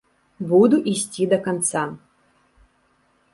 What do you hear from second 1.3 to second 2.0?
да канца.